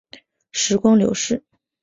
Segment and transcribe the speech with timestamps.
[0.51, 1.43] 时光流逝